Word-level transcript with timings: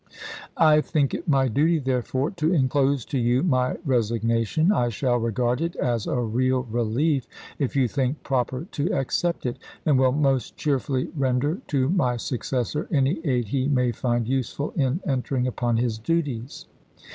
I 0.57 0.81
think 0.81 1.13
it 1.13 1.27
my 1.27 1.47
duty, 1.47 1.77
therefore, 1.77 2.31
to 2.31 2.51
inclose 2.51 3.05
to 3.05 3.19
you 3.19 3.43
my 3.43 3.77
resignation, 3.85 4.71
I 4.71 4.89
shall 4.89 5.19
regard 5.19 5.61
it 5.61 5.75
as 5.75 6.05
chase 6.05 6.11
a 6.11 6.15
rea^ 6.15 6.65
relief 6.71 7.27
if 7.59 7.75
you 7.75 7.87
think 7.87 8.23
proper 8.23 8.65
to 8.71 8.91
accept 8.97 9.45
it, 9.45 9.59
and 9.85 9.99
will 9.99 10.11
tojune29ln' 10.11 10.21
mos^ 10.21 10.55
cheerfully 10.55 11.07
render 11.15 11.61
to 11.67 11.87
my 11.89 12.17
successor 12.17 12.87
any 12.89 13.19
aid 13.23 13.49
he 13.49 13.67
may 13.67 13.89
1864. 13.89 13.89
ms. 13.89 13.97
find 14.01 14.27
useful 14.27 14.73
in 14.75 14.99
entering 15.05 15.45
upon 15.45 15.77
his 15.77 15.99
duties. 15.99 16.65